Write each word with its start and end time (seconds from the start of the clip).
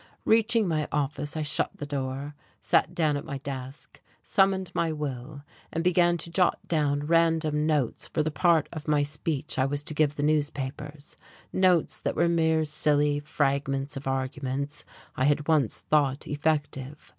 Reaching 0.25 0.67
my 0.67 0.87
office, 0.91 1.37
I 1.37 1.43
shut 1.43 1.69
the 1.77 1.85
door, 1.85 2.33
sat 2.59 2.95
down 2.95 3.17
at 3.17 3.23
my 3.23 3.37
desk, 3.37 4.01
summoned 4.23 4.71
my 4.73 4.91
will, 4.91 5.43
and 5.71 5.83
began 5.83 6.17
to 6.17 6.31
jot 6.31 6.57
down 6.67 7.05
random 7.05 7.67
notes 7.67 8.07
for 8.07 8.23
the 8.23 8.31
part 8.31 8.67
of 8.73 8.87
my 8.87 9.03
speech 9.03 9.59
I 9.59 9.67
was 9.67 9.83
to 9.83 9.93
give 9.93 10.15
the 10.15 10.23
newspapers, 10.23 11.17
notes 11.53 11.99
that 12.01 12.15
were 12.15 12.27
mere 12.27 12.65
silly 12.65 13.19
fragments 13.19 13.95
of 13.95 14.07
arguments 14.07 14.85
I 15.15 15.25
had 15.25 15.47
once 15.47 15.77
thought 15.81 16.25
effective. 16.27 17.09